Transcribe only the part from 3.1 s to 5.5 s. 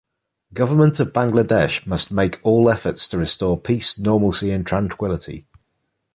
restore peace, normalcy and tranquility.